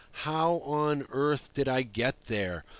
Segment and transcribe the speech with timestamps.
[0.25, 2.63] How on earth did I get there?